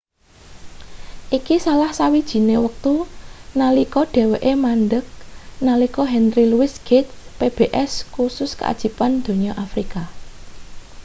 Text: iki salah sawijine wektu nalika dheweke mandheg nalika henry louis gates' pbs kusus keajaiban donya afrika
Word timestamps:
iki 1.37 1.55
salah 1.65 1.91
sawijine 1.99 2.55
wektu 2.65 2.93
nalika 3.61 4.01
dheweke 4.13 4.53
mandheg 4.65 5.05
nalika 5.67 6.03
henry 6.13 6.43
louis 6.51 6.73
gates' 6.87 7.17
pbs 7.37 7.93
kusus 8.13 8.51
keajaiban 8.59 9.13
donya 9.25 9.51
afrika 9.65 10.01